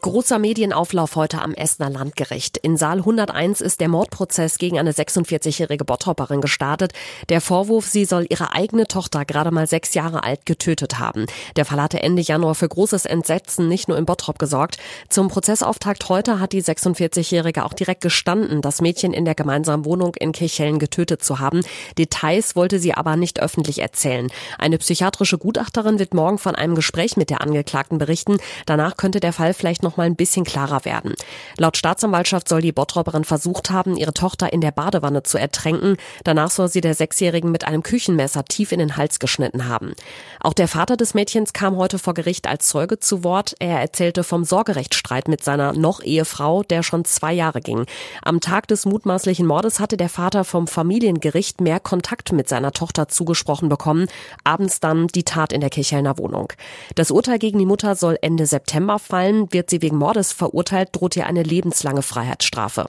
[0.00, 2.56] Großer Medienauflauf heute am Essener Landgericht.
[2.58, 6.92] In Saal 101 ist der Mordprozess gegen eine 46-jährige Bottropperin gestartet.
[7.30, 11.26] Der Vorwurf, sie soll ihre eigene Tochter gerade mal sechs Jahre alt getötet haben.
[11.56, 14.78] Der Fall hatte Ende Januar für großes Entsetzen nicht nur in Bottrop gesorgt.
[15.08, 20.14] Zum Prozessauftakt heute hat die 46-jährige auch direkt gestanden, das Mädchen in der gemeinsamen Wohnung
[20.14, 21.62] in Kirchhellen getötet zu haben.
[21.98, 24.30] Details wollte sie aber nicht öffentlich erzählen.
[24.58, 28.38] Eine psychiatrische Gutachterin wird morgen von einem Gespräch mit der Angeklagten berichten.
[28.64, 31.14] Danach könnte der Fall vielleicht noch noch mal ein bisschen klarer werden.
[31.56, 35.96] Laut Staatsanwaltschaft soll die Bottropperin versucht haben, ihre Tochter in der Badewanne zu ertränken.
[36.24, 39.94] Danach soll sie der Sechsjährigen mit einem Küchenmesser tief in den Hals geschnitten haben.
[40.40, 43.54] Auch der Vater des Mädchens kam heute vor Gericht als Zeuge zu Wort.
[43.60, 47.86] Er erzählte vom Sorgerechtsstreit mit seiner noch Ehefrau, der schon zwei Jahre ging.
[48.22, 53.08] Am Tag des mutmaßlichen Mordes hatte der Vater vom Familiengericht mehr Kontakt mit seiner Tochter
[53.08, 54.06] zugesprochen bekommen.
[54.44, 56.52] Abends dann die Tat in der Kirchhellner Wohnung.
[56.94, 59.50] Das Urteil gegen die Mutter soll Ende September fallen.
[59.52, 62.88] Wird sie sie wegen Mordes verurteilt, droht ihr eine lebenslange Freiheitsstrafe.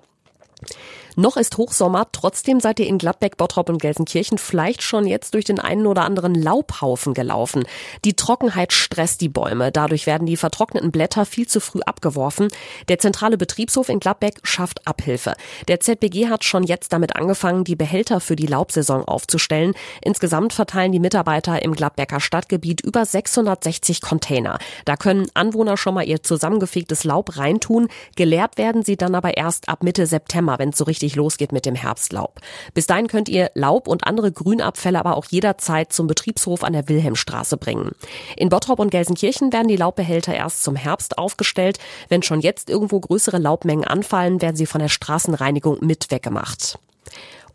[1.19, 5.43] Noch ist Hochsommer, trotzdem seid ihr in Gladbeck, Bottrop und Gelsenkirchen vielleicht schon jetzt durch
[5.43, 7.65] den einen oder anderen Laubhaufen gelaufen.
[8.05, 12.47] Die Trockenheit stresst die Bäume, dadurch werden die vertrockneten Blätter viel zu früh abgeworfen.
[12.87, 15.33] Der zentrale Betriebshof in Gladbeck schafft Abhilfe.
[15.67, 19.73] Der ZBG hat schon jetzt damit angefangen, die Behälter für die Laubsaison aufzustellen.
[20.01, 24.57] Insgesamt verteilen die Mitarbeiter im Gladbecker Stadtgebiet über 660 Container.
[24.85, 27.89] Da können Anwohner schon mal ihr zusammengefegtes Laub reintun.
[28.15, 31.51] Geleert werden sie dann aber erst ab Mitte September, wenn es so richtig richtig losgeht
[31.51, 32.39] mit dem Herbstlaub.
[32.73, 36.87] Bis dahin könnt ihr Laub und andere Grünabfälle aber auch jederzeit zum Betriebshof an der
[36.87, 37.91] Wilhelmstraße bringen.
[38.37, 41.79] In Bottrop und Gelsenkirchen werden die Laubbehälter erst zum Herbst aufgestellt.
[42.09, 46.77] Wenn schon jetzt irgendwo größere Laubmengen anfallen, werden sie von der Straßenreinigung mit weggemacht.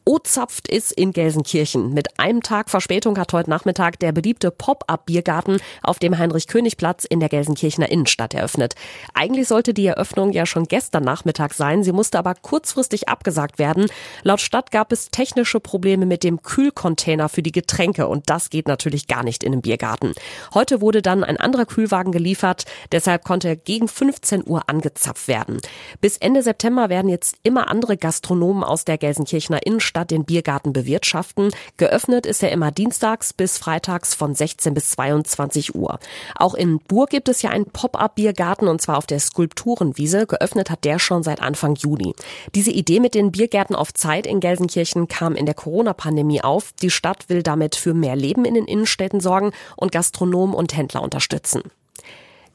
[0.07, 1.95] O-Zapft ist in Gelsenkirchen.
[1.95, 7.31] Mit einem Tag Verspätung hat heute Nachmittag der beliebte Pop-up-Biergarten auf dem Heinrich-König-Platz in der
[7.31, 8.75] Gelsenkirchener Innenstadt eröffnet.
[9.15, 13.87] Eigentlich sollte die Eröffnung ja schon gestern Nachmittag sein, sie musste aber kurzfristig abgesagt werden.
[14.25, 18.69] Laut Stadt gab es technische Probleme mit dem Kühlcontainer für die Getränke und das geht
[18.69, 20.13] natürlich gar nicht in einem Biergarten.
[20.53, 25.61] Heute wurde dann ein anderer Kühlwagen geliefert, deshalb konnte er gegen 15 Uhr angezapft werden.
[26.03, 30.73] Bis Ende September werden jetzt immer andere Gastronomen aus der Gelsenkirchener Innenstadt Stadt den Biergarten
[30.73, 31.53] bewirtschaften.
[31.77, 36.01] Geöffnet ist er immer dienstags bis freitags von 16 bis 22 Uhr.
[36.35, 40.27] Auch in Burg gibt es ja einen Pop-up-Biergarten und zwar auf der Skulpturenwiese.
[40.27, 42.17] Geöffnet hat der schon seit Anfang Juni.
[42.57, 46.73] Diese Idee mit den Biergärten auf Zeit in Gelsenkirchen kam in der Corona-Pandemie auf.
[46.83, 51.03] Die Stadt will damit für mehr Leben in den Innenstädten sorgen und Gastronomen und Händler
[51.03, 51.63] unterstützen.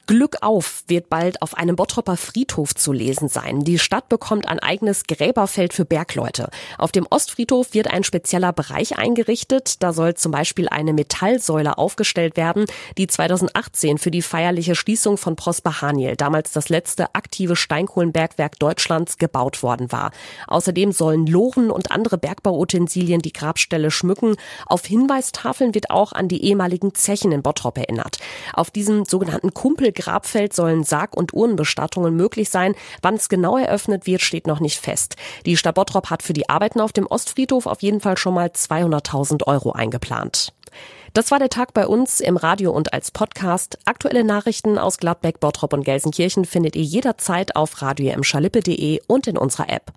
[0.10, 3.60] Glück auf wird bald auf einem Bottropper Friedhof zu lesen sein.
[3.60, 6.50] Die Stadt bekommt ein eigenes Gräberfeld für Bergleute.
[6.80, 9.84] Auf dem Ostfriedhof wird ein spezieller Bereich eingerichtet.
[9.84, 12.66] Da soll zum Beispiel eine Metallsäule aufgestellt werden,
[12.98, 19.20] die 2018 für die feierliche Schließung von Prosper Haniel, damals das letzte aktive Steinkohlenbergwerk Deutschlands,
[19.20, 20.10] gebaut worden war.
[20.48, 24.38] Außerdem sollen Loren und andere Bergbauutensilien die Grabstelle schmücken.
[24.66, 28.18] Auf Hinweistafeln wird auch an die ehemaligen Zechen in Bottrop erinnert.
[28.54, 32.76] Auf diesem sogenannten Kumpel Grabfeld sollen Sarg- und Urnenbestattungen möglich sein.
[33.02, 35.16] Wann es genau eröffnet wird, steht noch nicht fest.
[35.46, 38.48] Die Stadt Bottrop hat für die Arbeiten auf dem Ostfriedhof auf jeden Fall schon mal
[38.48, 40.54] 200.000 Euro eingeplant.
[41.14, 43.80] Das war der Tag bei uns im Radio und als Podcast.
[43.86, 48.16] Aktuelle Nachrichten aus Gladbeck, Bottrop und Gelsenkirchen findet ihr jederzeit auf radio
[49.08, 49.92] und in unserer App.